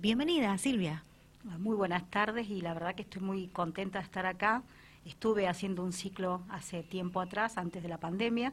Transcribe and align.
Bienvenida, 0.00 0.56
Silvia. 0.56 1.02
Muy 1.58 1.74
buenas 1.74 2.08
tardes 2.08 2.48
y 2.48 2.60
la 2.60 2.74
verdad 2.74 2.94
que 2.94 3.02
estoy 3.02 3.22
muy 3.22 3.48
contenta 3.48 3.98
de 3.98 4.04
estar 4.04 4.24
acá. 4.24 4.62
Estuve 5.04 5.48
haciendo 5.48 5.82
un 5.82 5.92
ciclo 5.92 6.42
hace 6.48 6.84
tiempo 6.84 7.20
atrás, 7.20 7.58
antes 7.58 7.82
de 7.82 7.88
la 7.88 7.98
pandemia, 7.98 8.52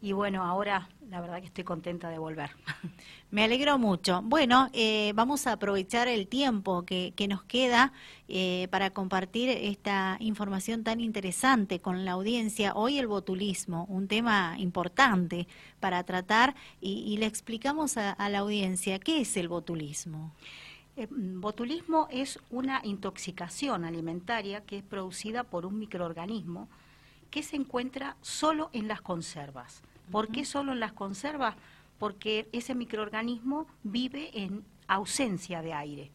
y 0.00 0.12
bueno, 0.12 0.44
ahora 0.44 0.88
la 1.10 1.20
verdad 1.20 1.40
que 1.40 1.46
estoy 1.46 1.64
contenta 1.64 2.08
de 2.08 2.18
volver. 2.18 2.50
Me 3.30 3.44
alegro 3.44 3.78
mucho. 3.78 4.22
Bueno, 4.22 4.68
eh, 4.72 5.12
vamos 5.14 5.46
a 5.46 5.52
aprovechar 5.52 6.06
el 6.06 6.28
tiempo 6.28 6.84
que, 6.84 7.12
nos 7.28 7.42
queda 7.42 7.92
eh, 8.28 8.68
para 8.70 8.90
compartir 8.90 9.48
esta 9.48 10.16
información 10.20 10.84
tan 10.84 11.00
interesante 11.00 11.80
con 11.80 12.04
la 12.04 12.12
audiencia. 12.12 12.74
Hoy 12.74 12.98
el 12.98 13.06
botulismo, 13.06 13.86
un 13.88 14.06
tema 14.06 14.54
importante 14.58 15.48
para 15.80 16.02
tratar 16.04 16.54
y, 16.80 17.16
le 17.18 17.26
explicamos 17.26 17.96
a, 17.96 18.28
la 18.28 18.38
audiencia 18.38 18.98
qué 18.98 19.20
es 19.22 19.36
el 19.36 19.48
botulismo. 19.48 20.32
Eh, 20.96 21.08
botulismo 21.10 22.06
es 22.10 22.38
una 22.50 22.80
intoxicación 22.84 23.84
alimentaria 23.84 24.60
que 24.62 24.78
es 24.78 24.84
producida 24.84 25.44
por 25.44 25.66
un 25.66 25.78
microorganismo 25.78 26.68
que 27.30 27.42
se 27.42 27.56
encuentra 27.56 28.16
solo 28.20 28.70
en 28.72 28.88
las 28.88 29.00
conservas. 29.00 29.82
¿Por 30.10 30.28
qué 30.28 30.44
solo 30.44 30.72
en 30.72 30.80
las 30.80 30.92
conservas? 30.92 31.56
Porque 31.98 32.48
ese 32.52 32.74
microorganismo 32.74 33.66
vive 33.82 34.30
en 34.34 34.64
ausencia 34.86 35.62
de 35.62 35.74
aire. 35.74 36.10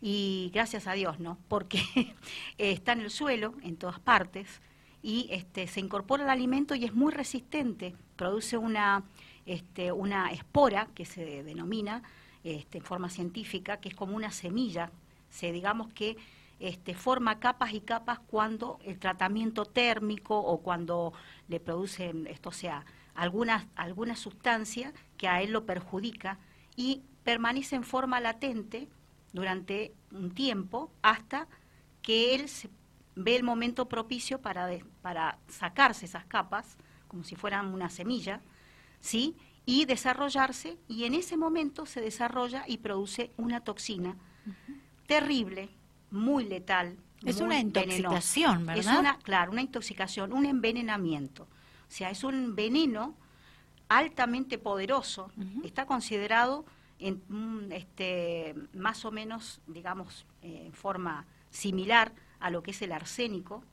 Y 0.00 0.50
gracias 0.54 0.86
a 0.86 0.94
Dios, 0.94 1.20
¿no? 1.20 1.36
Porque 1.48 1.82
está 2.58 2.92
en 2.92 3.00
el 3.00 3.10
suelo, 3.10 3.54
en 3.62 3.76
todas 3.76 4.00
partes, 4.00 4.60
y 5.02 5.28
este, 5.30 5.66
se 5.66 5.80
incorpora 5.80 6.24
al 6.24 6.30
alimento 6.30 6.74
y 6.74 6.84
es 6.84 6.94
muy 6.94 7.12
resistente. 7.12 7.94
Produce 8.16 8.56
una, 8.56 9.02
este, 9.46 9.92
una 9.92 10.30
espora, 10.30 10.88
que 10.94 11.04
se 11.04 11.42
denomina 11.42 12.02
este, 12.44 12.78
en 12.78 12.84
forma 12.84 13.10
científica, 13.10 13.78
que 13.78 13.90
es 13.90 13.94
como 13.94 14.16
una 14.16 14.30
semilla. 14.30 14.90
Se, 15.30 15.52
digamos 15.52 15.92
que 15.92 16.16
este, 16.60 16.94
forma 16.94 17.40
capas 17.40 17.72
y 17.72 17.80
capas 17.80 18.18
cuando 18.20 18.78
el 18.84 18.98
tratamiento 18.98 19.64
térmico 19.64 20.38
o 20.38 20.58
cuando 20.58 21.12
le 21.48 21.58
producen, 21.58 22.26
esto 22.26 22.52
sea, 22.52 22.84
alguna, 23.14 23.68
alguna 23.74 24.14
sustancia 24.14 24.92
que 25.16 25.26
a 25.26 25.42
él 25.42 25.52
lo 25.52 25.66
perjudica 25.66 26.38
y 26.76 27.02
permanece 27.24 27.76
en 27.76 27.84
forma 27.84 28.20
latente 28.20 28.88
durante 29.32 29.94
un 30.12 30.32
tiempo 30.32 30.92
hasta 31.02 31.48
que 32.02 32.34
él 32.34 32.46
ve 33.16 33.36
el 33.36 33.42
momento 33.42 33.88
propicio 33.88 34.40
para, 34.40 34.68
para 35.02 35.38
sacarse 35.48 36.06
esas 36.06 36.24
capas, 36.26 36.76
como 37.08 37.24
si 37.24 37.36
fueran 37.36 37.72
una 37.72 37.90
semilla, 37.90 38.40
¿sí? 39.00 39.36
y 39.66 39.84
desarrollarse, 39.84 40.78
y 40.88 41.04
en 41.04 41.14
ese 41.14 41.36
momento 41.36 41.86
se 41.86 42.00
desarrolla 42.00 42.64
y 42.66 42.78
produce 42.78 43.30
una 43.36 43.60
toxina 43.60 44.16
terrible, 45.06 45.70
muy 46.10 46.44
letal. 46.44 46.96
Es 47.24 47.40
una 47.40 47.58
intoxicación, 47.58 48.66
¿verdad? 48.66 48.94
Es 48.94 48.98
una, 48.98 49.18
claro, 49.18 49.52
una 49.52 49.62
intoxicación, 49.62 50.32
un 50.32 50.46
envenenamiento. 50.46 51.44
O 51.44 51.92
sea, 51.92 52.10
es 52.10 52.24
un 52.24 52.54
veneno 52.54 53.14
altamente 53.88 54.56
poderoso, 54.56 55.32
está 55.64 55.84
considerado 55.84 56.64
en 57.00 57.68
este, 57.72 58.54
más 58.72 59.04
o 59.04 59.10
menos, 59.10 59.60
digamos, 59.66 60.26
en 60.42 60.72
forma 60.72 61.26
similar 61.50 62.12
a 62.38 62.50
lo 62.50 62.62
que 62.62 62.70
es 62.70 62.82
el 62.82 62.92
arsénico, 62.92 63.64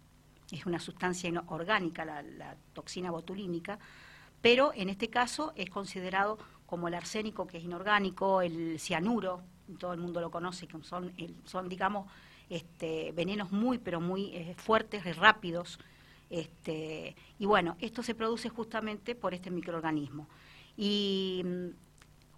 es 0.52 0.66
una 0.66 0.80
sustancia 0.80 1.32
orgánica, 1.48 2.06
la, 2.06 2.56
toxina 2.74 3.12
botulínica, 3.12 3.80
pero 4.42 4.72
en 4.74 4.90
este 4.90 5.10
caso 5.10 5.54
es 5.56 5.70
considerado 5.70 6.40
como 6.66 6.88
el 6.88 6.94
arsénico, 6.94 7.48
que 7.48 7.58
es 7.58 7.64
inorgánico, 7.64 8.42
el 8.42 8.80
cianuro, 8.80 9.44
todo 9.80 9.94
el 9.94 10.00
mundo 10.00 10.22
lo 10.22 10.32
conoce, 10.32 10.68
que 10.68 10.82
son, 10.84 11.14
son 11.46 11.70
digamos, 11.70 12.10
este, 12.50 13.12
venenos 13.12 13.52
muy, 13.52 13.78
pero 13.78 14.00
muy 14.00 14.36
eh, 14.36 14.56
fuertes 14.58 15.06
y 15.06 15.12
rápidos, 15.12 15.80
este, 16.30 17.16
y 17.40 17.46
bueno, 17.46 17.78
esto 17.80 18.04
se 18.04 18.16
produce 18.16 18.50
justamente 18.50 19.16
por 19.16 19.34
este 19.34 19.50
microorganismo. 19.50 20.28
Y 20.76 21.42
mm, 21.46 21.68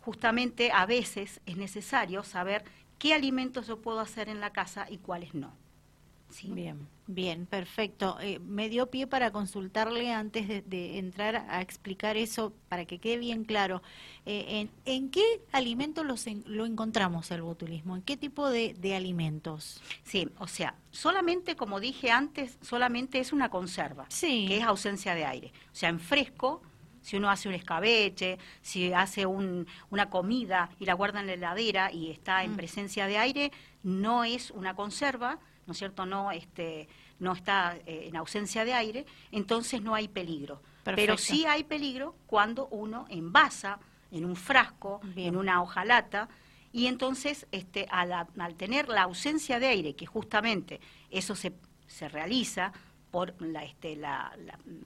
justamente 0.02 0.72
a 0.72 0.86
veces 0.86 1.42
es 1.46 1.58
necesario 1.58 2.24
saber 2.24 2.64
qué 2.98 3.14
alimentos 3.14 3.68
yo 3.68 3.78
puedo 3.82 4.00
hacer 4.00 4.30
en 4.30 4.40
la 4.40 4.52
casa 4.52 4.88
y 4.90 4.98
cuáles 4.98 5.34
no. 5.34 5.54
Bien, 6.44 6.88
bien, 7.08 7.46
perfecto. 7.46 8.18
Eh, 8.22 8.40
me 8.40 8.70
dio 8.70 8.90
pie 8.90 9.08
para 9.08 9.32
consultarle 9.32 10.14
antes 10.14 10.48
de, 10.48 10.98
entrar 11.00 11.48
a 11.50 11.62
explicar 11.62 12.18
eso 12.18 12.54
para 12.70 12.86
que 12.86 13.00
quede 13.00 13.18
bien 13.18 13.44
claro. 13.44 13.82
Eh, 14.26 14.70
en, 14.86 15.10
qué 15.10 15.24
alimentos 15.52 16.06
lo 16.46 16.66
encontramos 16.66 17.32
el 17.32 17.42
botulismo? 17.42 17.96
¿En 17.96 18.04
qué 18.04 18.16
tipo 18.16 18.50
de, 18.50 18.96
alimentos? 18.96 19.82
Sí, 20.04 20.30
o 20.38 20.48
sea, 20.48 20.76
solamente, 20.92 21.56
como 21.56 21.80
dije 21.80 22.12
antes, 22.12 22.58
solamente 22.62 23.20
es 23.20 23.34
una 23.34 23.50
conserva, 23.50 24.08
que 24.20 24.58
es 24.58 24.64
ausencia 24.64 25.16
de 25.16 25.26
aire. 25.26 25.52
O 25.72 25.76
sea, 25.76 25.90
en 25.90 26.00
fresco, 26.00 26.62
si 27.02 27.18
uno 27.18 27.30
hace 27.30 27.50
un 27.50 27.56
escabeche, 27.56 28.38
si 28.62 28.94
hace 28.94 29.26
una 29.26 30.10
comida 30.10 30.70
y 30.80 30.86
la 30.86 30.94
guarda 30.94 31.22
en 31.22 31.28
la 31.28 31.34
heladera 31.34 31.92
y 31.92 32.12
está 32.12 32.44
en 32.44 32.54
mm. 32.54 32.58
presencia 32.58 33.08
de 33.08 33.18
aire, 33.18 33.52
no 33.84 34.24
es 34.24 34.52
una 34.52 34.76
conserva, 34.76 35.40
¿no 35.70 35.74
es 35.74 35.78
cierto? 35.78 36.08
No, 36.08 36.32
este, 36.32 36.90
no 37.20 37.34
está 37.34 37.78
eh, 37.86 38.08
en 38.08 38.16
ausencia 38.16 38.66
de 38.66 38.74
aire, 38.74 39.06
entonces 39.32 39.84
no 39.84 39.94
hay 39.94 40.08
peligro. 40.08 40.64
Pero 40.84 41.16
sí 41.16 41.46
hay 41.46 41.64
peligro 41.64 42.16
cuando 42.26 42.68
uno 42.70 43.06
envasa 43.10 43.78
en 44.10 44.26
un 44.26 44.36
frasco, 44.36 45.00
en 45.16 45.38
una 45.38 45.62
hojalata, 45.62 46.28
y 46.74 46.88
entonces 46.88 47.46
este, 47.52 47.86
al, 47.92 48.12
al, 48.12 48.56
tener 48.56 48.90
la 48.90 49.04
ausencia 49.04 49.60
de 49.60 49.68
aire, 49.68 49.94
que 49.94 50.08
justamente 50.08 50.80
eso 51.12 51.36
se, 51.36 51.54
se 51.86 52.10
realiza 52.10 52.74
por 53.12 53.40
la, 53.40 53.64
este, 53.64 53.96
la, 53.96 54.36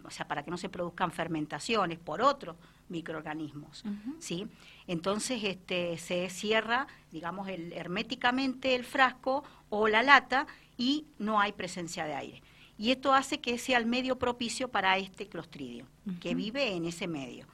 o 0.03 0.09
sea, 0.09 0.27
para 0.27 0.43
que 0.43 0.51
no 0.51 0.57
se 0.57 0.67
produzcan 0.67 1.11
fermentaciones 1.11 1.97
por 1.99 2.21
otros 2.21 2.57
microorganismos, 2.89 3.83
¿sí? 4.19 4.47
Entonces 4.87 5.43
este, 5.43 5.97
se 5.97 6.29
cierra, 6.29 6.87
digamos, 7.11 7.47
el, 7.47 7.73
herméticamente 7.73 8.75
el 8.75 8.83
frasco 8.83 9.43
o 9.69 9.87
la 9.87 10.03
lata 10.03 10.45
y 10.77 11.05
no 11.19 11.39
hay 11.39 11.51
presencia 11.51 12.05
de 12.05 12.13
aire. 12.13 12.41
Y 12.77 12.91
esto 12.91 13.13
hace 13.13 13.39
que 13.39 13.57
sea 13.57 13.77
el 13.77 13.85
medio 13.85 14.17
propicio 14.17 14.67
para 14.69 14.97
este 14.97 15.27
clostridio, 15.27 15.85
que 16.19 16.33
vive 16.33 16.73
en 16.73 16.85
ese 16.85 17.07
medio. 17.07 17.45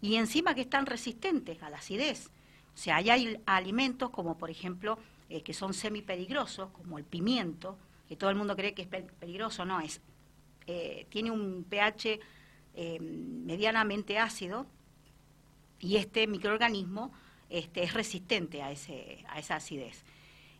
Y 0.00 0.16
encima 0.16 0.54
que 0.54 0.62
están 0.62 0.86
resistentes 0.86 1.62
a 1.62 1.70
la 1.70 1.78
acidez. 1.78 2.30
O 2.74 2.78
sea, 2.78 2.96
hay 2.96 3.40
alimentos 3.46 4.10
como, 4.10 4.38
por 4.38 4.50
ejemplo, 4.50 4.98
eh, 5.28 5.42
que 5.42 5.52
son 5.52 5.74
semipeligrosos, 5.74 6.70
como 6.70 6.98
el 6.98 7.04
pimiento, 7.04 7.76
que 8.08 8.16
todo 8.16 8.30
el 8.30 8.36
mundo 8.36 8.56
cree 8.56 8.74
que 8.74 8.82
es 8.82 8.88
peligroso, 8.88 9.64
no 9.64 9.80
es. 9.80 10.00
Eh, 10.66 11.06
tiene 11.08 11.30
un 11.30 11.64
pH 11.64 12.20
eh, 12.74 12.98
medianamente 13.00 14.18
ácido 14.18 14.66
y 15.80 15.96
este 15.96 16.26
microorganismo 16.26 17.12
este, 17.50 17.82
es 17.82 17.94
resistente 17.94 18.62
a, 18.62 18.70
ese, 18.70 19.24
a 19.28 19.38
esa 19.38 19.56
acidez. 19.56 20.04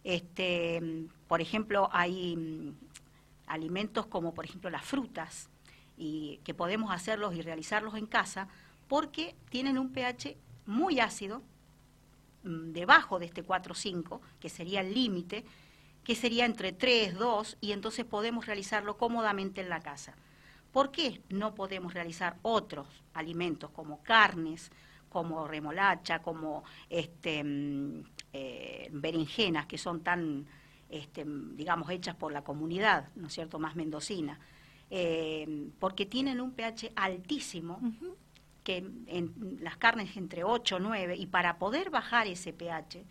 Este, 0.05 1.07
por 1.29 1.41
ejemplo, 1.41 1.89
hay 1.93 2.37
mm, 2.37 2.75
alimentos 3.47 4.07
como 4.07 4.35
por 4.35 4.45
ejemplo 4.45 4.71
las 4.71 4.85
frutas 4.85 5.49
y 5.97 6.41
que 6.45 6.55
podemos 6.55 6.91
hacerlos 6.91 7.35
y 7.35 7.43
realizarlos 7.43 7.95
en 7.95 8.07
casa 8.07 8.49
porque 8.89 9.35
tienen 9.51 9.79
un 9.79 9.93
pH 9.93 10.37
muy 10.67 11.01
ácido, 11.01 11.43
mm, 12.45 12.73
debajo 12.73 13.19
de 13.19 13.27
este 13.27 13.45
4-5, 13.45 14.21
que 14.41 14.49
sería 14.49 14.81
el 14.81 14.95
límite, 14.95 15.45
que 16.05 16.15
sería 16.15 16.45
entre 16.45 16.73
3, 16.73 17.15
2, 17.15 17.59
y 17.61 17.73
entonces 17.73 18.05
podemos 18.05 18.47
realizarlo 18.47 18.97
cómodamente 18.97 19.61
en 19.61 19.69
la 19.69 19.81
casa. 19.81 20.15
¿Por 20.73 20.91
qué 20.91 21.21
no 21.29 21.55
podemos 21.55 21.95
realizar 21.95 22.37
otros 22.43 22.89
alimentos 23.15 23.71
como 23.71 24.03
carnes, 24.03 24.71
como 25.09 25.47
remolacha, 25.47 26.23
como 26.23 26.65
este, 26.89 27.45
mm, 27.45 28.05
eh, 28.33 28.89
berenjenas 28.93 29.67
que 29.67 29.79
son 29.79 30.01
tan, 30.01 30.47
este, 30.89 31.25
digamos, 31.27 31.91
hechas 31.91 32.15
por 32.17 32.33
la 32.33 32.43
comunidad, 32.43 33.09
¿no 33.15 33.29
es 33.29 33.35
cierto?, 33.35 33.59
más 33.59 33.77
mendocina, 33.77 34.39
eh, 34.91 35.71
porque 35.79 36.07
tienen 36.07 36.41
un 36.41 36.53
pH 36.53 36.93
altísimo, 36.97 37.81
que 38.65 38.77
en 39.07 39.59
las 39.61 39.77
carnes 39.77 40.17
entre 40.17 40.45
8 40.45 40.77
o 40.77 40.79
9, 40.79 41.17
y 41.17 41.27
para 41.27 41.59
poder 41.59 41.91
bajar 41.91 42.27
ese 42.27 42.53
pH 42.53 43.05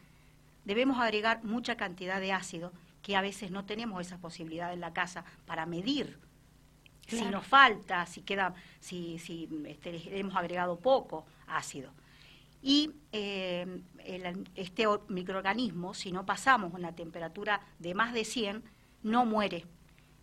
debemos 0.63 0.99
agregar 0.99 1.43
mucha 1.43 1.75
cantidad 1.75 2.21
de 2.21 2.31
ácido, 2.31 2.71
que 3.01 3.15
a 3.15 3.21
veces 3.21 3.51
no 3.51 3.65
tenemos 3.65 3.99
esa 3.99 4.19
posibilidad 4.19 4.71
en 4.73 4.79
la 4.79 4.93
casa 4.93 5.25
para 5.45 5.65
medir 5.65 6.19
si 7.07 7.25
nos 7.25 7.45
falta, 7.45 8.05
si 8.05 8.21
queda, 8.21 8.53
si, 8.79 9.19
si 9.19 9.49
este, 9.65 10.17
hemos 10.17 10.35
agregado 10.35 10.79
poco 10.79 11.25
ácido. 11.47 11.91
Y 12.61 12.91
eh, 13.11 13.81
este 14.55 14.85
microorganismo, 15.07 15.93
si 15.93 16.11
no 16.11 16.25
pasamos 16.25 16.73
una 16.73 16.93
temperatura 16.93 17.61
de 17.79 17.93
más 17.93 18.13
de 18.13 18.23
100, 18.25 18.63
no 19.03 19.25
muere. 19.25 19.65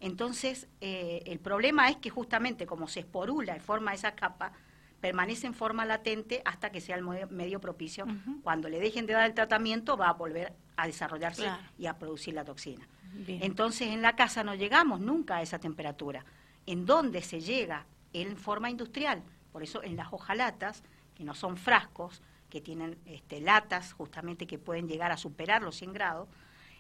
Entonces, 0.01 0.69
eh, 0.81 1.23
el 1.27 1.41
problema 1.41 1.89
es 1.89 1.97
que 1.97 2.11
justamente 2.11 2.67
como 2.67 2.87
se 2.87 3.01
esporula 3.01 3.57
y 3.57 3.61
forma 3.61 3.95
esa 3.95 4.15
capa, 4.15 4.53
permanece 5.01 5.47
en 5.47 5.55
forma 5.55 5.85
latente 5.85 6.43
hasta 6.45 6.71
que 6.71 6.81
sea 6.81 6.97
el 6.97 7.05
medio 7.31 7.61
propicio. 7.61 8.07
Cuando 8.43 8.69
le 8.69 8.81
dejen 8.81 9.07
de 9.07 9.13
dar 9.15 9.27
el 9.27 9.35
tratamiento 9.35 9.97
va 9.97 10.09
a 10.09 10.13
volver 10.13 10.53
a 10.77 10.87
desarrollarse 10.87 11.49
y 11.79 11.87
a 11.87 11.99
producir 11.99 12.35
la 12.35 12.45
toxina. 12.45 12.89
Entonces 13.27 13.89
en 13.89 14.03
la 14.03 14.17
casa 14.17 14.45
no 14.45 14.55
llegamos 14.55 15.01
nunca 15.01 15.37
a 15.37 15.43
esa 15.43 15.59
temperatura. 15.59 16.25
¿En 16.67 16.85
dónde 16.85 17.23
se 17.23 17.41
llega? 17.41 17.87
En 18.13 18.37
forma 18.37 18.71
industrial. 18.71 19.23
Por 19.53 19.63
eso 19.63 19.83
en 19.83 19.97
las 19.97 20.13
hojalatas, 20.13 20.83
que 21.19 21.25
no 21.25 21.35
son 21.35 21.57
frascos, 21.57 22.23
que 22.49 22.61
tienen 22.61 22.97
este, 23.05 23.41
latas 23.41 23.93
justamente 23.93 24.47
que 24.47 24.59
pueden 24.59 24.89
llegar 24.89 25.11
a 25.11 25.17
superar 25.17 25.63
los 25.63 25.77
100 25.77 25.93
grados, 25.93 26.29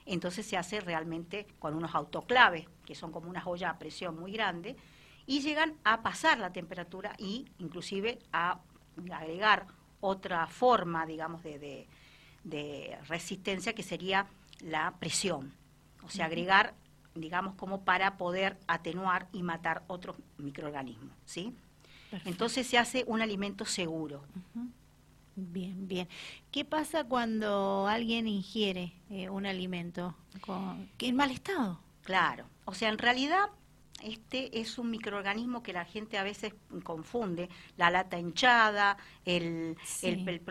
entonces 0.06 0.46
se 0.46 0.56
hace 0.56 0.80
realmente 0.80 1.46
con 1.58 1.74
unos 1.74 1.94
autoclaves, 1.94 2.66
que 2.86 2.94
son 2.94 3.12
como 3.12 3.28
una 3.28 3.46
olla 3.46 3.70
a 3.70 3.78
presión 3.78 4.18
muy 4.18 4.32
grande, 4.32 4.76
y 5.26 5.40
llegan 5.40 5.74
a 5.84 6.02
pasar 6.02 6.38
la 6.38 6.52
temperatura 6.52 7.14
y 7.18 7.46
inclusive 7.58 8.20
a 8.32 8.60
agregar 9.12 9.66
otra 10.00 10.46
forma, 10.46 11.04
digamos, 11.04 11.42
de, 11.42 11.86
resistencia 13.08 13.74
que 13.74 13.82
sería 13.82 14.26
la 14.60 14.94
presión. 14.98 15.52
O 16.02 16.08
sea, 16.08 16.26
agregar, 16.26 16.74
digamos, 17.14 17.56
como 17.56 17.84
para 17.84 18.16
poder 18.16 18.56
atenuar 18.68 19.28
y 19.32 19.42
matar 19.42 19.82
otros 19.88 20.16
microorganismos, 20.38 21.12
¿sí? 21.26 21.54
Entonces 22.24 22.66
se 22.66 22.78
hace 22.78 23.04
un 23.06 23.22
alimento 23.22 23.64
seguro. 23.64 24.24
Bien, 25.36 25.86
bien. 25.86 26.08
¿Qué 26.50 26.64
pasa 26.64 27.04
cuando 27.04 27.86
alguien 27.86 28.26
ingiere 28.26 28.92
eh, 29.10 29.28
un 29.28 29.46
alimento 29.46 30.16
con, 30.40 30.90
en 30.98 31.16
mal 31.16 31.30
estado? 31.30 31.80
Claro. 32.02 32.46
O 32.64 32.74
sea, 32.74 32.88
en 32.88 32.98
realidad 32.98 33.50
este 34.02 34.60
es 34.60 34.78
un 34.78 34.90
microorganismo 34.90 35.62
que 35.62 35.72
la 35.72 35.84
gente 35.84 36.18
a 36.18 36.22
veces 36.22 36.54
confunde, 36.82 37.48
la 37.76 37.90
lata 37.90 38.18
hinchada, 38.18 38.96
el, 39.24 39.76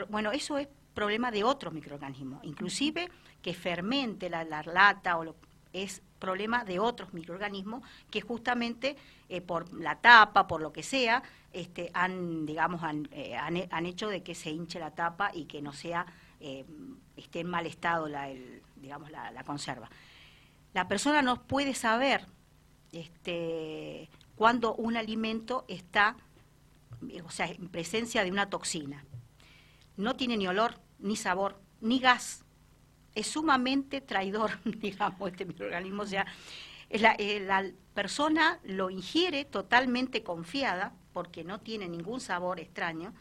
bueno, 0.10 0.32
eso 0.32 0.58
es 0.58 0.68
problema 0.94 1.32
de 1.32 1.44
otros 1.44 1.74
microorganismos, 1.74 2.44
inclusive 2.44 3.10
que 3.42 3.54
fermente 3.54 4.30
la, 4.30 4.44
lata 4.44 5.18
o 5.18 5.24
lo, 5.24 5.36
es 5.84 6.02
problema 6.20 6.64
de 6.64 6.80
otros 6.80 7.14
microorganismos 7.14 7.84
que 8.10 8.22
justamente 8.22 8.98
eh, 9.30 9.42
por 9.42 9.74
la 9.74 9.96
tapa, 10.00 10.48
por 10.48 10.62
lo 10.62 10.74
que 10.74 10.84
sea, 10.84 11.24
este, 11.54 11.92
han, 11.94 12.46
digamos, 12.46 12.82
eh, 13.12 13.36
han, 13.36 13.86
hecho 13.86 14.10
de 14.10 14.24
que 14.24 14.36
se 14.36 14.50
hinche 14.50 14.80
la 14.80 14.92
tapa 14.92 15.32
y 15.34 15.46
que 15.46 15.62
no 15.62 15.74
sea, 15.74 16.06
eh, 16.40 16.66
esté 17.16 17.42
en 17.42 17.50
mal 17.50 17.66
estado 17.66 18.08
la, 18.08 18.30
digamos, 18.76 19.12
la, 19.12 19.32
la 19.32 19.44
conserva. 19.44 19.90
La 20.74 20.88
persona 20.88 21.22
no 21.22 21.44
puede 21.44 21.74
saber 21.74 22.26
este, 22.92 24.10
cuando 24.36 24.76
un 24.76 24.98
alimento 24.98 25.66
está, 25.68 26.16
o 27.24 27.32
sea, 27.32 27.48
en 27.48 27.70
presencia 27.70 28.24
de 28.24 28.32
una 28.32 28.50
toxina. 28.50 29.04
No 29.96 30.16
tiene 30.16 30.38
ni 30.38 30.48
olor, 30.48 30.80
ni 31.00 31.16
sabor, 31.16 31.60
ni 31.82 32.00
gas. 32.00 32.44
Es 33.18 33.28
sumamente 33.28 34.02
traidor, 34.02 34.52
digamos, 34.66 35.32
este 35.32 35.46
microorganismo. 35.46 36.04
O 36.04 36.08
sea, 36.08 36.26
la, 36.90 37.16
eh, 37.18 37.40
la 37.40 37.66
persona 37.94 38.60
lo 38.64 38.90
ingiere 38.90 39.46
totalmente 39.46 40.24
confiada, 40.24 40.94
porque 41.14 41.44
no 41.44 41.60
tiene 41.60 41.88
ningún 41.90 42.20
sabor 42.20 42.60
extraño, 42.60 43.14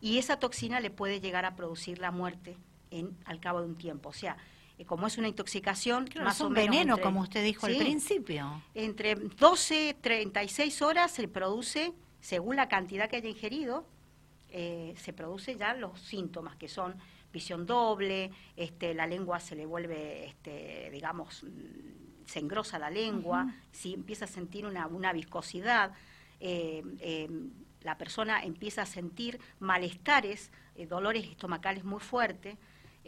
y 0.00 0.18
esa 0.18 0.38
toxina 0.38 0.80
le 0.80 0.90
puede 0.90 1.20
llegar 1.20 1.44
a 1.44 1.54
producir 1.54 1.98
la 1.98 2.10
muerte 2.10 2.56
en, 2.90 3.16
al 3.24 3.40
cabo 3.40 3.60
de 3.60 3.66
un 3.66 3.76
tiempo. 3.76 4.08
O 4.10 4.12
sea, 4.12 4.36
como 4.84 5.06
es 5.06 5.16
una 5.16 5.28
intoxicación, 5.28 6.08
más 6.22 6.40
o 6.40 6.50
menos. 6.50 6.70
veneno, 6.70 6.98
como 6.98 7.20
usted 7.20 7.42
dijo 7.42 7.66
al 7.66 7.76
principio. 7.76 8.62
Entre 8.74 9.14
12 9.14 9.96
36 10.00 10.82
horas 10.82 11.10
se 11.10 11.28
produce, 11.28 11.92
según 12.20 12.56
la 12.56 12.68
cantidad 12.68 13.08
que 13.08 13.16
haya 13.16 13.28
ingerido, 13.28 13.86
eh, 14.50 14.94
se 14.96 15.12
produce 15.12 15.56
ya 15.56 15.74
los 15.74 16.00
síntomas 16.00 16.56
que 16.56 16.68
son 16.68 16.94
visión 17.32 17.66
doble, 17.66 18.30
este, 18.56 18.94
la 18.94 19.06
lengua 19.06 19.40
se 19.40 19.54
le 19.54 19.66
vuelve, 19.66 20.26
este, 20.26 20.90
digamos, 20.90 21.42
mm, 21.42 22.26
se 22.26 22.38
engrosa 22.38 22.78
la 22.78 22.90
lengua, 22.90 23.52
si 23.70 23.94
empieza 23.94 24.24
a 24.24 24.28
sentir 24.28 24.66
una, 24.66 24.86
una 24.86 25.12
viscosidad, 25.12 25.92
eh, 26.40 26.82
eh, 27.00 27.28
la 27.82 27.96
persona 27.98 28.42
empieza 28.42 28.82
a 28.82 28.86
sentir 28.86 29.38
malestares, 29.60 30.50
dolores 30.88 31.24
estomacales 31.24 31.84
muy 31.84 32.00
fuertes, 32.00 32.58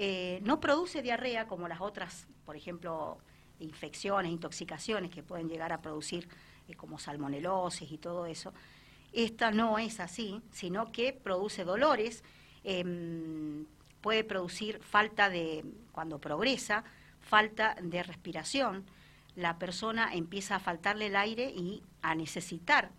eh, 0.00 0.38
no 0.44 0.61
produce 0.61 1.02
diarrea 1.02 1.49
como 1.49 1.67
las 1.67 1.81
otras, 1.81 2.29
por 2.44 2.55
ejemplo, 2.55 3.19
infecciones, 3.58 4.31
intoxicaciones 4.31 5.11
que 5.11 5.25
pueden 5.25 5.49
llegar 5.49 5.73
a 5.73 5.82
producir 5.82 6.29
eh, 6.69 6.75
como 6.75 7.00
salmonelosis 7.00 7.90
y 7.90 7.99
todo 7.99 8.25
eso. 8.25 8.52
Esta 9.12 9.50
no 9.50 9.78
es 9.78 10.00
así, 10.00 10.43
sino 10.50 10.93
que 10.93 11.12
produce 11.12 11.64
dolores, 11.64 12.22
em, 12.64 13.66
puede 14.00 14.25
producir 14.25 14.81
falta 14.81 15.28
de, 15.28 15.64
cuando 15.93 16.20
progresa, 16.20 16.84
falta 17.20 17.76
de 17.81 18.02
respiración, 18.02 18.84
la 19.34 19.58
persona 19.58 20.12
empieza 20.14 20.56
a 20.56 20.60
faltarle 20.60 21.06
el 21.06 21.16
aire 21.16 21.50
y 21.50 21.82
a 22.02 22.14
necesitar 22.14 22.90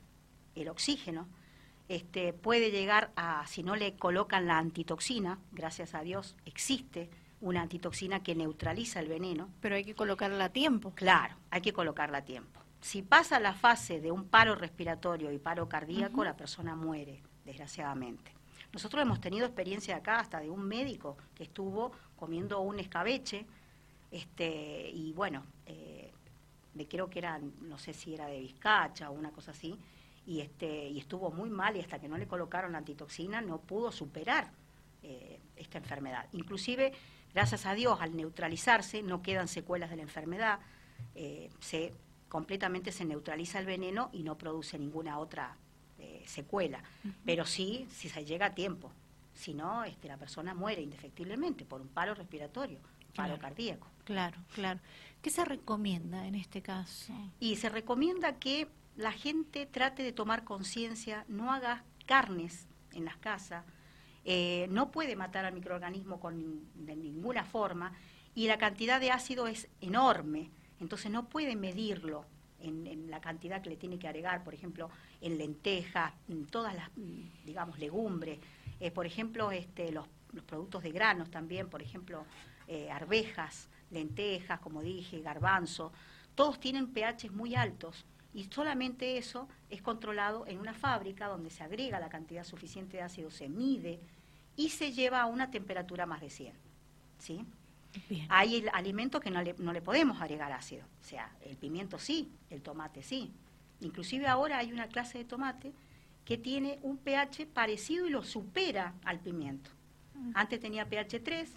el 0.55 0.69
oxígeno 0.69 1.27
este, 1.89 2.33
puede 2.33 2.69
llegar 2.69 3.11
a, 3.15 3.45
si 3.47 3.63
no 3.63 3.75
le 3.75 3.95
colocan 3.95 4.45
la 4.45 4.59
antitoxina, 4.59 5.39
gracias 5.51 5.95
a 5.95 6.01
Dios 6.01 6.35
existe 6.45 7.09
una 7.41 7.63
antitoxina 7.63 8.21
que 8.21 8.35
neutraliza 8.35 8.99
el 8.99 9.07
veneno. 9.07 9.49
Pero 9.59 9.75
hay 9.75 9.83
que 9.83 9.95
colocarla 9.95 10.45
a 10.45 10.49
tiempo. 10.49 10.91
Claro, 10.93 11.35
hay 11.49 11.61
que 11.61 11.73
colocarla 11.73 12.19
a 12.19 12.25
tiempo. 12.25 12.58
Si 12.81 13.01
pasa 13.01 13.39
la 13.39 13.53
fase 13.53 13.99
de 13.99 14.11
un 14.11 14.25
paro 14.25 14.55
respiratorio 14.55 15.31
y 15.31 15.37
paro 15.37 15.67
cardíaco, 15.67 16.23
la 16.23 16.35
persona 16.35 16.75
muere, 16.75 17.21
desgraciadamente. 17.45 18.31
Nosotros 18.71 19.01
hemos 19.01 19.19
tenido 19.19 19.45
experiencia 19.45 19.97
acá 19.97 20.19
hasta 20.19 20.39
de 20.39 20.49
un 20.49 20.63
médico 20.63 21.17
que 21.35 21.43
estuvo 21.43 21.91
comiendo 22.15 22.61
un 22.61 22.79
escabeche, 22.79 23.45
este, 24.11 24.89
y 24.89 25.13
bueno, 25.13 25.43
eh, 25.65 26.11
creo 26.89 27.09
que 27.09 27.19
era, 27.19 27.39
no 27.61 27.77
sé 27.77 27.93
si 27.93 28.13
era 28.13 28.27
de 28.27 28.39
Vizcacha 28.39 29.09
o 29.09 29.13
una 29.13 29.31
cosa 29.31 29.51
así, 29.51 29.77
y, 30.25 30.41
este, 30.41 30.87
y 30.87 30.99
estuvo 30.99 31.31
muy 31.31 31.49
mal 31.49 31.75
y 31.75 31.79
hasta 31.79 31.99
que 31.99 32.07
no 32.07 32.17
le 32.17 32.27
colocaron 32.27 32.71
la 32.71 32.77
antitoxina 32.77 33.41
no 33.41 33.59
pudo 33.59 33.91
superar 33.91 34.51
eh, 35.01 35.39
esta 35.55 35.79
enfermedad. 35.79 36.27
Inclusive, 36.33 36.93
gracias 37.33 37.65
a 37.65 37.73
Dios, 37.73 37.99
al 37.99 38.15
neutralizarse 38.15 39.01
no 39.01 39.21
quedan 39.21 39.47
secuelas 39.47 39.89
de 39.89 39.95
la 39.97 40.03
enfermedad, 40.03 40.59
eh, 41.15 41.49
se 41.59 41.93
completamente 42.29 42.91
se 42.91 43.05
neutraliza 43.05 43.59
el 43.59 43.65
veneno 43.65 44.09
y 44.13 44.23
no 44.23 44.37
produce 44.37 44.79
ninguna 44.79 45.19
otra 45.19 45.57
eh, 45.97 46.23
secuela. 46.25 46.81
Pero 47.25 47.45
sí, 47.45 47.87
si 47.91 48.07
se 48.07 48.23
llega 48.23 48.47
a 48.47 48.55
tiempo, 48.55 48.91
si 49.33 49.53
no, 49.53 49.83
este, 49.83 50.07
la 50.07 50.17
persona 50.17 50.53
muere 50.53 50.81
indefectiblemente 50.81 51.65
por 51.65 51.81
un 51.81 51.87
paro 51.87 52.13
respiratorio, 52.13 52.79
paro 53.15 53.37
cardíaco. 53.39 53.87
Claro, 54.05 54.37
claro. 54.53 54.79
¿Qué 55.21 55.29
se 55.29 55.43
recomienda 55.43 56.25
en 56.25 56.35
este 56.35 56.61
caso? 56.61 57.13
Y 57.39 57.57
se 57.57 57.69
recomienda 57.69 58.39
que 58.39 58.67
la 58.95 59.11
gente 59.11 59.65
trate 59.65 60.03
de 60.03 60.11
tomar 60.11 60.43
conciencia, 60.43 61.25
no 61.27 61.51
haga 61.51 61.83
carnes 62.05 62.67
en 62.93 63.05
las 63.05 63.17
casas, 63.17 63.65
eh, 64.25 64.67
no 64.69 64.91
puede 64.91 65.15
matar 65.15 65.45
al 65.45 65.53
microorganismo 65.53 66.19
con, 66.19 66.67
de 66.75 66.95
ninguna 66.95 67.43
forma 67.43 67.93
y 68.35 68.47
la 68.47 68.57
cantidad 68.57 68.99
de 68.99 69.11
ácido 69.11 69.47
es 69.47 69.67
enorme, 69.81 70.51
entonces 70.79 71.11
no 71.11 71.27
puede 71.29 71.55
medirlo 71.55 72.25
en, 72.61 73.09
la 73.09 73.21
cantidad 73.21 73.61
que 73.61 73.69
le 73.69 73.77
tiene 73.77 73.97
que 73.97 74.07
agregar, 74.07 74.43
por 74.43 74.53
ejemplo, 74.53 74.89
en 75.21 75.37
lentejas, 75.37 76.13
en 76.27 76.45
todas 76.45 76.75
las, 76.75 76.89
digamos, 77.45 77.79
legumbres, 77.79 78.39
eh, 78.79 78.91
por 78.91 79.05
ejemplo, 79.05 79.51
este, 79.51 79.91
los, 79.91 80.07
productos 80.45 80.83
de 80.83 80.91
granos 80.91 81.31
también, 81.31 81.69
por 81.69 81.81
ejemplo, 81.81 82.25
eh, 82.67 82.91
arvejas, 82.91 83.67
lentejas, 83.89 84.59
como 84.59 84.81
dije, 84.81 85.21
garbanzo, 85.21 85.91
todos 86.35 86.59
tienen 86.59 86.93
pHs 86.93 87.31
muy 87.31 87.55
altos 87.55 88.05
y 88.33 88.43
solamente 88.45 89.17
eso 89.17 89.47
es 89.69 89.81
controlado 89.81 90.45
en 90.45 90.59
una 90.59 90.73
fábrica 90.73 91.27
donde 91.27 91.49
se 91.49 91.63
agrega 91.63 91.99
la 91.99 92.09
cantidad 92.09 92.43
suficiente 92.43 92.97
de 92.97 93.03
ácido, 93.03 93.31
se 93.31 93.49
mide 93.49 93.99
y 94.55 94.69
se 94.69 94.91
lleva 94.91 95.21
a 95.21 95.25
una 95.25 95.49
temperatura 95.49 96.05
más 96.05 96.21
de 96.21 96.29
100. 96.29 96.53
¿sí? 97.17 97.45
Hay 98.29 98.65
alimentos 98.73 99.21
que 99.21 99.31
no 99.31 99.41
le, 99.41 99.55
no 99.57 99.73
le 99.73 99.81
podemos 99.81 100.21
agregar 100.21 100.51
ácido, 100.51 100.85
o 101.01 101.03
sea, 101.03 101.35
el 101.41 101.57
pimiento 101.57 101.97
sí, 101.99 102.31
el 102.49 102.61
tomate 102.61 103.01
sí. 103.01 103.33
Inclusive 103.81 104.27
ahora 104.27 104.57
hay 104.57 104.71
una 104.71 104.87
clase 104.87 105.17
de 105.17 105.25
tomate 105.25 105.73
que 106.25 106.37
tiene 106.37 106.79
un 106.83 106.97
pH 106.97 107.47
parecido 107.47 108.05
y 108.05 108.09
lo 108.09 108.23
supera 108.23 108.93
al 109.03 109.19
pimiento. 109.19 109.71
Antes 110.33 110.59
tenía 110.59 110.87
pH 110.87 111.23
3, 111.23 111.53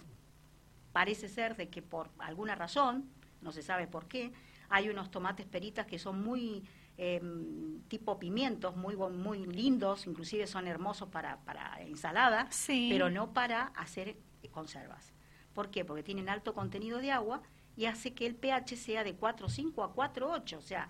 parece 0.93 1.27
ser 1.27 1.55
de 1.57 1.69
que 1.69 1.81
por 1.81 2.09
alguna 2.17 2.55
razón, 2.55 3.09
no 3.41 3.51
se 3.51 3.61
sabe 3.61 3.87
por 3.87 4.07
qué, 4.07 4.31
hay 4.69 4.89
unos 4.89 5.11
tomates 5.11 5.45
peritas 5.45 5.85
que 5.85 5.99
son 5.99 6.23
muy 6.23 6.63
em, 6.97 7.81
tipo 7.89 8.17
pimientos, 8.17 8.75
muy, 8.75 8.95
muy 8.95 9.45
lindos, 9.45 10.07
inclusive 10.07 10.47
son 10.47 10.67
hermosos 10.67 11.09
para, 11.09 11.37
para 11.41 11.81
ensalada, 11.81 12.47
pero 12.89 13.09
no 13.09 13.33
para 13.33 13.65
hacer 13.75 14.15
conservas. 14.49 15.13
¿Por 15.53 15.69
qué? 15.69 15.85
Porque 15.85 16.03
tienen 16.03 16.29
alto 16.29 16.53
contenido 16.53 16.99
de 16.99 17.11
agua 17.11 17.41
y 17.75 17.85
hace 17.85 18.13
que 18.13 18.25
el 18.25 18.35
pH 18.35 18.75
sea 18.75 19.03
de 19.03 19.17
4,5 19.17 19.83
a 19.83 19.93
4,8, 19.93 20.57
o 20.57 20.61
sea, 20.61 20.89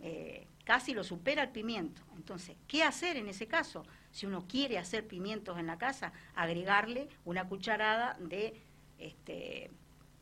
eh, 0.00 0.46
casi 0.64 0.94
lo 0.94 1.04
supera 1.04 1.42
el 1.42 1.50
pimiento. 1.50 2.02
Entonces, 2.16 2.56
¿qué 2.66 2.82
hacer 2.82 3.16
en 3.16 3.28
ese 3.28 3.46
caso? 3.46 3.84
Si 4.10 4.26
uno 4.26 4.46
quiere 4.48 4.78
hacer 4.78 5.06
pimientos 5.06 5.58
en 5.58 5.66
la 5.66 5.78
casa, 5.78 6.12
agregarle 6.34 7.08
una 7.24 7.48
cucharada 7.48 8.16
de 8.20 8.60
este, 8.98 9.70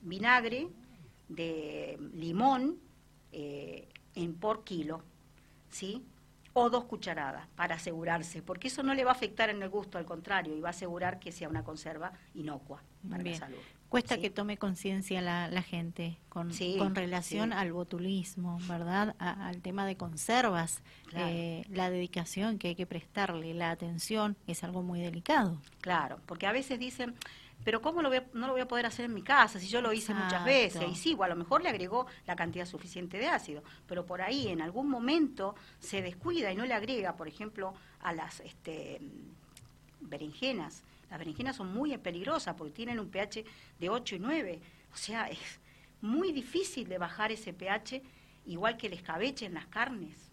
vinagre, 0.03 0.69
de 1.29 1.99
limón 2.15 2.79
eh, 3.33 3.89
en 4.15 4.35
por 4.35 4.65
kilo, 4.65 5.03
¿sí? 5.69 6.05
O 6.59 6.71
dos 6.71 6.85
cucharadas 6.85 7.47
para 7.55 7.75
asegurarse, 7.75 8.41
porque 8.41 8.69
eso 8.69 8.83
no 8.83 8.95
le 8.95 9.05
va 9.05 9.11
a 9.11 9.15
afectar 9.15 9.51
en 9.51 9.63
el 9.63 9.69
gusto, 9.69 9.99
al 9.99 10.07
contrario, 10.07 10.57
y 10.57 10.61
va 10.63 10.69
a 10.69 10.71
asegurar 10.71 11.19
que 11.19 11.31
sea 11.31 11.51
una 11.51 11.63
conserva 11.63 12.13
inocua 12.35 12.83
para 13.11 13.23
la 13.23 13.37
salud. 13.37 13.59
Cuesta 13.91 14.17
que 14.17 14.31
tome 14.31 14.57
conciencia 14.57 15.21
la, 15.21 15.63
gente 15.63 16.19
con, 16.31 16.51
con 16.79 16.95
relación 16.95 17.53
al 17.53 17.73
botulismo, 17.73 18.59
¿verdad? 18.69 19.15
al 19.19 19.61
tema 19.61 19.85
de 19.85 19.99
conservas, 19.99 20.83
eh, 21.15 21.67
la 21.69 21.91
dedicación 21.91 22.59
que 22.59 22.69
hay 22.69 22.75
que 22.75 22.87
prestarle, 22.87 23.53
la 23.53 23.71
atención, 23.71 24.37
es 24.47 24.65
algo 24.65 24.83
muy 24.83 25.01
delicado. 25.03 25.61
Claro, 25.83 26.21
porque 26.25 26.47
a 26.47 26.53
veces 26.53 26.79
dicen, 26.79 27.15
pero 27.65 27.83
¿cómo 27.83 28.03
lo 28.03 28.11
no 28.11 28.47
lo 28.47 28.53
voy 28.53 28.61
a 28.61 28.69
poder 28.69 28.87
hacer 28.87 29.07
en 29.07 29.15
mi 29.15 29.23
casa 29.23 29.59
si 29.59 29.69
yo 29.69 29.81
lo 29.81 29.93
hice 29.93 30.15
muchas 30.15 30.45
veces? 30.45 30.83
Y 30.89 30.95
sí, 30.95 31.17
a 31.21 31.29
lo 31.29 31.37
mejor 31.37 31.63
le 31.63 31.69
agregó 31.69 32.07
la 32.27 32.37
cantidad 32.37 32.67
suficiente 32.67 33.19
de 33.19 33.27
ácido, 33.29 33.63
pero 33.87 34.07
por 34.07 34.23
ahí 34.23 34.49
en 34.49 34.63
algún 34.63 34.89
momento 34.89 35.55
se 35.81 36.03
descuida 36.03 36.53
y 36.53 36.57
no 36.57 36.65
le 36.65 36.75
agrega, 36.75 37.17
por 37.17 37.29
ejemplo, 37.29 37.75
a 38.01 38.13
las 38.13 38.41
este, 38.41 39.01
berenjenas 40.01 40.85
las 41.11 41.19
berenjenas 41.19 41.57
son 41.57 41.73
muy 41.73 41.97
peligrosas 41.99 42.55
porque 42.57 42.73
tienen 42.73 42.99
un 42.99 43.09
pH 43.09 43.45
de 43.79 43.91
8 43.91 44.17
y 44.17 44.19
9. 44.19 44.61
O 44.93 44.97
sea, 44.97 45.29
es 45.29 45.39
muy 46.01 46.33
difícil 46.33 46.89
de 46.89 46.99
bajar 46.99 47.33
ese 47.33 47.53
pH, 47.53 48.03
igual 48.47 48.77
que 48.77 48.89
el 48.89 48.95
escabeche 48.95 49.47
en 49.47 49.55
las 49.55 49.67
carnes. 49.67 50.26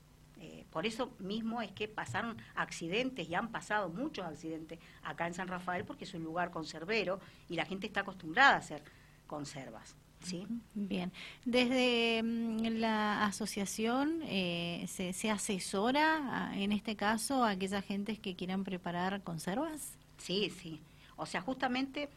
Por 0.74 0.88
eso 0.88 1.13
mismo 1.20 1.62
es 1.62 1.72
que 1.72 1.88
pasaron 1.88 2.36
accidentes 2.56 3.30
y 3.30 3.36
han 3.36 3.51
pasado 3.51 3.89
muchos 3.89 4.25
accidentes 4.25 4.80
acá 5.03 5.27
en 5.27 5.36
San 5.36 5.48
Rafael 5.48 5.86
porque 5.86 6.06
es 6.06 6.13
un 6.15 6.24
lugar 6.24 6.50
conservero 6.50 7.20
y 7.48 7.56
la 7.56 7.65
gente 7.65 7.86
está 7.86 8.00
acostumbrada 8.00 8.56
a 8.56 8.58
hacer 8.58 8.84
conservas. 9.27 9.96
¿sí? 10.24 10.48
Bien. 10.74 11.12
Desde 11.46 12.24
mm, 12.24 12.80
la 12.80 13.24
asociación 13.25 14.22
eh, 14.24 14.86
¿se, 14.88 15.13
¿se, 15.13 15.30
asesora 15.30 16.51
en 16.56 16.72
este 16.72 16.96
caso 16.96 17.44
a 17.44 17.51
aquellas 17.51 17.86
gentes 17.86 18.18
que 18.18 18.36
quieran 18.36 18.63
preparar 18.63 19.22
conservas? 19.22 19.94
Sí, 20.18 20.50
sí. 20.50 20.82
O 21.18 21.27
sea, 21.27 21.42
justamente 21.42 22.10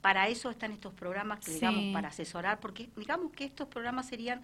para 0.00 0.28
eso 0.28 0.48
están 0.48 0.72
estos 0.72 0.94
programas, 0.94 1.40
que, 1.40 1.52
digamos, 1.52 1.92
para 1.92 2.08
asesorar, 2.08 2.60
porque 2.60 2.88
digamos 2.96 3.32
que 3.32 3.44
estos 3.44 3.68
programas 3.68 4.06
serían 4.06 4.42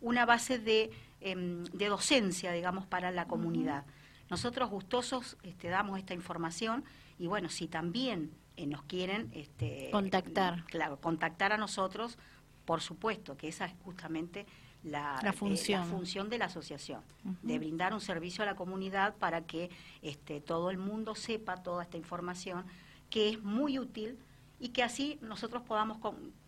una 0.00 0.24
base 0.26 0.58
de, 0.58 0.90
em, 1.20 1.64
de 1.64 1.88
docencia, 1.88 2.52
digamos, 2.52 2.86
para 2.86 3.10
la 3.10 3.26
comunidad. 3.26 3.84
Nosotros 4.28 4.70
gustosos 4.70 5.36
este, 5.42 5.68
damos 5.68 5.98
esta 5.98 6.14
información 6.14 6.84
y 7.18 7.26
bueno, 7.26 7.48
si 7.48 7.68
también 7.68 8.30
eh, 8.56 8.66
nos 8.66 8.82
quieren 8.82 9.30
este, 9.32 9.88
contactar. 9.90 10.64
Claro, 10.66 11.00
contactar 11.00 11.52
a 11.52 11.56
nosotros, 11.56 12.18
por 12.64 12.80
supuesto, 12.80 13.36
que 13.36 13.48
esa 13.48 13.64
es 13.66 13.74
justamente 13.84 14.46
la, 14.82 15.18
la, 15.22 15.32
función. 15.32 15.86
función. 15.86 16.30
de 16.30 16.38
la 16.38 16.46
asociación, 16.46 17.02
de 17.42 17.58
brindar 17.58 17.92
un 17.92 18.00
servicio 18.00 18.42
a 18.42 18.46
la 18.46 18.56
comunidad 18.56 19.16
para 19.16 19.42
que 19.42 19.70
este, 20.02 20.40
todo 20.40 20.70
el 20.70 20.78
mundo 20.78 21.14
sepa 21.14 21.62
toda 21.62 21.82
esta 21.82 21.96
información, 21.96 22.64
que 23.10 23.30
es 23.30 23.42
muy 23.42 23.78
útil 23.78 24.18
y 24.58 24.68
que 24.68 24.82
así 24.82 25.18
nosotros 25.20 25.62
podamos, 25.62 25.98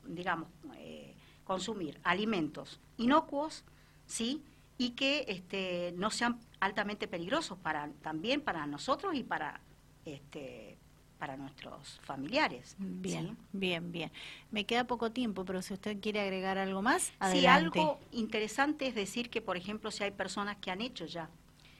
digamos, 0.04 0.48
eh, 0.76 1.14
consumir 1.44 2.00
alimentos 2.04 2.80
inocuos, 2.96 3.64
¿sí? 4.06 4.42
Y 4.78 4.90
que 4.90 5.24
este, 5.28 5.92
no 5.96 6.10
sean 6.10 6.40
altamente 6.60 7.06
peligrosos 7.08 7.58
para, 7.58 7.90
también 8.02 8.40
para 8.40 8.66
nosotros 8.66 9.14
y 9.14 9.22
para 9.22 9.60
este, 10.04 10.78
para 11.22 11.36
nuestros 11.36 12.00
familiares. 12.02 12.74
Bien, 12.78 13.36
bien, 13.52 13.92
bien. 13.92 14.10
Me 14.50 14.66
queda 14.66 14.88
poco 14.88 15.12
tiempo, 15.12 15.44
pero 15.44 15.62
si 15.62 15.72
usted 15.72 16.00
quiere 16.00 16.20
agregar 16.20 16.58
algo 16.58 16.82
más, 16.82 17.12
adelante. 17.20 17.40
Sí, 17.40 17.46
algo 17.46 18.00
interesante 18.10 18.88
es 18.88 18.96
decir 18.96 19.30
que, 19.30 19.40
por 19.40 19.56
ejemplo, 19.56 19.92
si 19.92 20.02
hay 20.02 20.10
personas 20.10 20.56
que 20.56 20.72
han 20.72 20.80
hecho 20.80 21.06
ya 21.06 21.30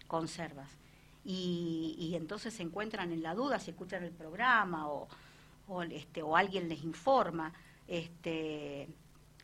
conservas 0.07 0.71
y, 1.25 1.97
y 1.99 2.15
entonces 2.15 2.55
se 2.55 2.63
encuentran 2.63 3.11
en 3.11 3.25
la 3.25 3.35
duda 3.35 3.59
si 3.59 3.73
escuchan 3.73 4.05
el 4.05 4.13
programa 4.13 4.89
o, 4.89 5.09
o, 5.67 5.83
este, 5.83 6.23
o 6.23 6.37
alguien 6.37 6.69
les 6.69 6.85
informa, 6.85 7.53
este, 7.89 8.89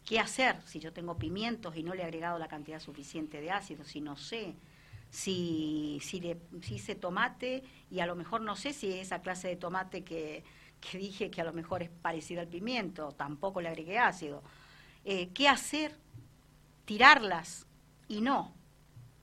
qué 0.08 0.18
hacer 0.18 0.56
si 0.64 0.80
yo 0.80 0.92
tengo 0.94 1.18
pimientos 1.18 1.76
y 1.76 1.82
no 1.82 1.94
le 1.94 2.00
he 2.00 2.04
agregado 2.04 2.38
la 2.38 2.48
cantidad 2.48 2.80
suficiente 2.80 3.42
de 3.42 3.50
ácido, 3.50 3.84
si 3.84 4.00
no 4.00 4.16
sé 4.16 4.54
si, 5.10 5.98
si, 6.02 6.20
le, 6.20 6.38
si 6.62 6.76
hice 6.76 6.94
tomate 6.94 7.62
y 7.90 8.00
a 8.00 8.06
lo 8.06 8.16
mejor 8.16 8.40
no 8.40 8.56
sé 8.56 8.72
si 8.72 8.90
esa 8.90 9.20
clase 9.20 9.48
de 9.48 9.56
tomate 9.56 10.04
que, 10.04 10.44
que 10.80 10.96
dije 10.96 11.30
que 11.30 11.42
a 11.42 11.44
lo 11.44 11.52
mejor 11.52 11.82
es 11.82 11.90
parecida 11.90 12.40
al 12.40 12.48
pimiento, 12.48 13.12
tampoco 13.12 13.60
le 13.60 13.68
agregué 13.68 13.98
ácido. 13.98 14.42
Eh, 15.04 15.28
¿Qué 15.34 15.46
hacer? 15.46 15.94
Tirarlas 16.86 17.66
y 18.08 18.22
no. 18.22 18.54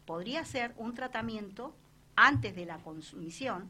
Podría 0.05 0.45
ser 0.45 0.75
un 0.77 0.93
tratamiento 0.93 1.75
antes 2.15 2.55
de 2.55 2.65
la 2.65 2.77
consumición, 2.77 3.69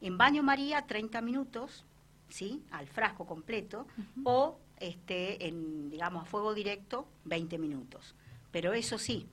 en 0.00 0.16
baño 0.16 0.42
María 0.42 0.86
30 0.86 1.20
minutos, 1.20 1.84
¿sí? 2.30 2.64
al 2.70 2.86
frasco 2.86 3.26
completo, 3.26 3.86
o 4.24 4.58
este, 4.80 5.46
en, 5.46 5.90
digamos, 5.90 6.22
a 6.22 6.26
fuego 6.26 6.54
directo 6.54 7.06
20 7.24 7.58
minutos. 7.58 8.14
Pero 8.50 8.72
eso 8.72 8.98
sí, 8.98 9.28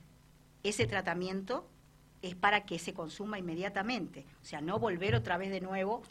ese 0.62 0.86
tratamiento 0.86 1.68
es 2.22 2.34
para 2.34 2.64
que 2.64 2.78
se 2.78 2.94
consuma 2.94 3.38
inmediatamente, 3.38 4.26
o 4.42 4.44
sea, 4.44 4.60
no 4.60 4.78
volver 4.78 5.14
otra 5.14 5.36
vez 5.36 5.50
de 5.50 5.60
nuevo 5.60 6.02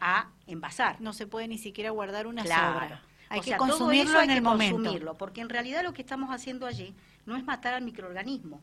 a 0.00 0.30
envasar. 0.46 1.00
No 1.00 1.12
se 1.12 1.26
puede 1.26 1.48
ni 1.48 1.58
siquiera 1.58 1.90
guardar 1.90 2.26
una 2.26 2.42
claro. 2.42 2.98
Hay 3.28 3.40
que 3.40 3.56
consumirlo 3.56 4.20
en 4.22 4.30
el 4.30 4.42
momento. 4.42 4.76
consumirlo, 4.76 5.14
porque 5.14 5.40
en 5.40 5.48
realidad 5.48 5.82
lo 5.82 5.92
que 5.92 6.02
estamos 6.02 6.30
haciendo 6.30 6.66
allí 6.66 6.94
no 7.24 7.36
es 7.36 7.44
matar 7.44 7.74
al 7.74 7.82
microorganismo, 7.82 8.62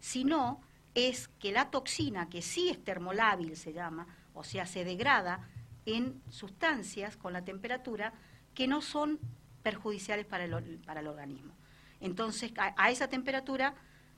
sino 0.00 0.60
es 0.94 1.28
que 1.28 1.52
la 1.52 1.70
toxina, 1.70 2.28
que 2.28 2.42
sí 2.42 2.68
es 2.68 2.84
termolábil, 2.84 3.56
se 3.56 3.72
llama, 3.72 4.06
o 4.34 4.44
sea, 4.44 4.66
se 4.66 4.84
degrada 4.84 5.48
en 5.86 6.20
sustancias 6.28 7.16
con 7.16 7.32
la 7.32 7.42
temperatura 7.42 8.12
que 8.54 8.68
no 8.68 8.82
son 8.82 9.18
perjudiciales 9.62 10.26
para 10.26 10.44
el, 10.44 10.80
para 10.84 11.00
el 11.00 11.06
organismo. 11.06 11.54
Entonces, 12.00 12.52
a, 12.56 12.90
esa 12.90 13.08
temperatura 13.08 13.74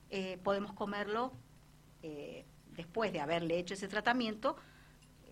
eh, 0.09 0.39
podemos 0.43 0.73
comerlo 0.73 1.33
eh, 2.01 2.45
después 2.75 3.13
de 3.13 3.19
haberle 3.19 3.59
hecho 3.59 3.75
ese 3.75 3.87
tratamiento, 3.87 4.55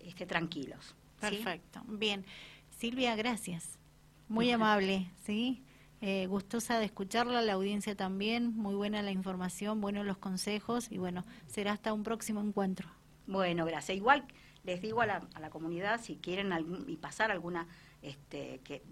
esté 0.02 0.26
tranquilos. 0.26 0.94
Perfecto. 1.20 1.82
Bien. 1.86 2.24
Silvia, 2.70 3.16
gracias. 3.16 3.78
Muy 4.28 4.50
amable, 4.50 5.10
¿sí? 5.24 5.62
Eh, 6.00 6.26
gustosa 6.26 6.78
de 6.78 6.84
escucharla, 6.84 7.40
la 7.42 7.54
audiencia 7.54 7.94
también, 7.94 8.54
muy 8.56 8.74
buena 8.74 9.02
la 9.02 9.10
información, 9.10 9.80
buenos 9.80 10.04
los 10.04 10.18
consejos 10.18 10.90
y 10.90 10.98
bueno, 10.98 11.24
será 11.46 11.72
hasta 11.72 11.92
un 11.92 12.02
próximo 12.02 12.40
encuentro. 12.40 12.88
Bueno, 13.26 13.64
gracias. 13.64 13.96
Igual 13.96 14.26
les 14.64 14.82
digo 14.82 15.00
a 15.00 15.06
la, 15.06 15.28
a 15.34 15.40
la 15.40 15.50
comunidad 15.50 16.00
si 16.00 16.16
quieren 16.16 16.52
algún, 16.52 16.84
y 16.88 16.96
pasar 16.96 17.30
alguna 17.30 17.66
este, 18.02 18.60
que 18.64 18.82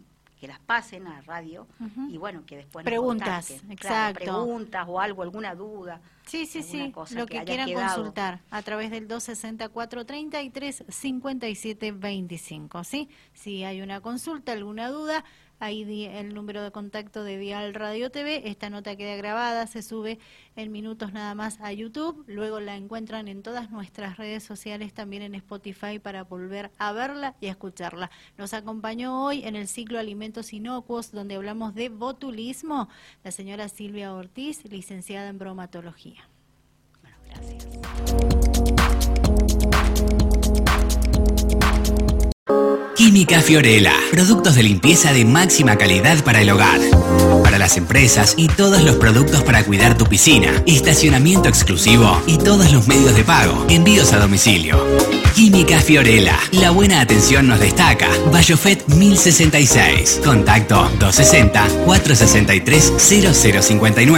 que 0.42 0.48
las 0.48 0.58
pasen 0.58 1.06
a 1.06 1.20
radio 1.20 1.68
y 2.08 2.16
bueno, 2.16 2.42
que 2.44 2.56
después 2.56 2.84
preguntas, 2.84 3.48
exacto. 3.70 4.24
preguntas 4.24 4.86
o 4.88 4.98
algo, 4.98 5.22
alguna 5.22 5.54
duda. 5.54 6.00
Sí, 6.26 6.46
sí, 6.46 6.64
sí, 6.64 6.92
lo 7.14 7.26
que, 7.26 7.44
quieran 7.44 7.72
consultar 7.72 8.40
a 8.50 8.60
través 8.62 8.90
del 8.90 9.06
264 9.06 10.04
33 10.04 10.84
57 10.88 11.92
25, 11.92 12.82
¿sí? 12.82 13.08
Si 13.34 13.62
hay 13.62 13.82
una 13.82 14.00
consulta, 14.00 14.50
alguna 14.50 14.88
duda, 14.88 15.24
Ahí 15.62 16.06
el 16.06 16.34
número 16.34 16.60
de 16.64 16.72
contacto 16.72 17.22
de 17.22 17.38
Dial 17.38 17.72
Radio 17.72 18.10
TV. 18.10 18.48
Esta 18.50 18.68
nota 18.68 18.96
queda 18.96 19.14
grabada, 19.14 19.68
se 19.68 19.82
sube 19.82 20.18
en 20.56 20.72
minutos 20.72 21.12
nada 21.12 21.36
más 21.36 21.60
a 21.60 21.72
YouTube. 21.72 22.24
Luego 22.26 22.58
la 22.58 22.74
encuentran 22.74 23.28
en 23.28 23.44
todas 23.44 23.70
nuestras 23.70 24.16
redes 24.16 24.42
sociales, 24.42 24.92
también 24.92 25.22
en 25.22 25.36
Spotify, 25.36 26.00
para 26.00 26.24
volver 26.24 26.72
a 26.78 26.90
verla 26.90 27.36
y 27.40 27.46
a 27.46 27.52
escucharla. 27.52 28.10
Nos 28.36 28.54
acompañó 28.54 29.24
hoy 29.24 29.44
en 29.44 29.54
el 29.54 29.68
ciclo 29.68 30.00
Alimentos 30.00 30.52
Inocuos, 30.52 31.12
donde 31.12 31.36
hablamos 31.36 31.76
de 31.76 31.90
botulismo, 31.90 32.88
la 33.22 33.30
señora 33.30 33.68
Silvia 33.68 34.12
Ortiz, 34.12 34.64
licenciada 34.64 35.28
en 35.28 35.38
bromatología. 35.38 36.31
Química 43.22 43.40
Fiorella. 43.40 43.92
Productos 44.10 44.56
de 44.56 44.64
limpieza 44.64 45.12
de 45.12 45.24
máxima 45.24 45.76
calidad 45.76 46.24
para 46.24 46.42
el 46.42 46.50
hogar. 46.50 46.80
Para 47.44 47.56
las 47.56 47.76
empresas 47.76 48.34
y 48.36 48.48
todos 48.48 48.82
los 48.82 48.96
productos 48.96 49.44
para 49.44 49.62
cuidar 49.62 49.96
tu 49.96 50.06
piscina. 50.06 50.60
Estacionamiento 50.66 51.48
exclusivo 51.48 52.20
y 52.26 52.38
todos 52.38 52.72
los 52.72 52.88
medios 52.88 53.14
de 53.14 53.22
pago. 53.22 53.64
Envíos 53.68 54.12
a 54.12 54.18
domicilio. 54.18 54.84
Química 55.36 55.80
Fiorella. 55.80 56.36
La 56.50 56.70
buena 56.70 57.00
atención 57.00 57.46
nos 57.46 57.60
destaca. 57.60 58.08
Bayofet 58.32 58.88
1066. 58.88 60.20
Contacto 60.24 60.90
260 60.98 61.64
463 61.84 62.92
0059. 62.98 64.10